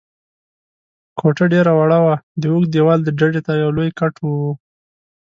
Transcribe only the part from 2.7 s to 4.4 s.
دېوال ډډې ته یو لوی کټ و.